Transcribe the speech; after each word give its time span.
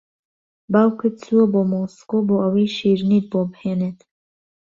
باوکت 0.71 1.13
چووە 1.23 1.45
بۆ 1.53 1.61
مۆسکۆ 1.71 2.19
بۆ 2.27 2.35
ئەوەی 2.41 2.67
شیرینیت 2.77 3.25
بۆ 3.31 3.41
بھێنێت 3.53 3.99